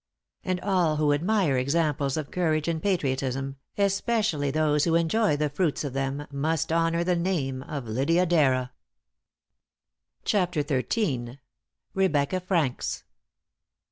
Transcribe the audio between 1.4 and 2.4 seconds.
examples of